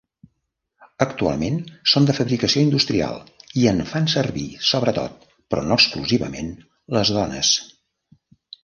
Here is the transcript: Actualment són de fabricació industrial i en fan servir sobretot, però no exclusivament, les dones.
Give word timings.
Actualment 1.05 1.59
són 1.91 2.07
de 2.09 2.15
fabricació 2.21 2.63
industrial 2.69 3.19
i 3.65 3.69
en 3.73 3.85
fan 3.93 4.11
servir 4.17 4.49
sobretot, 4.71 5.29
però 5.53 5.69
no 5.69 5.79
exclusivament, 5.83 6.55
les 6.99 7.15
dones. 7.21 7.57